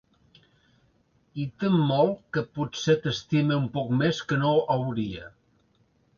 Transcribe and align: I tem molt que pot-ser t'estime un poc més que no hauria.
I 1.43 1.45
tem 1.63 1.75
molt 1.91 2.15
que 2.37 2.43
pot-ser 2.57 2.97
t'estime 3.05 3.61
un 3.65 3.69
poc 3.77 3.93
més 4.01 4.25
que 4.33 4.43
no 4.47 4.57
hauria. 4.79 5.31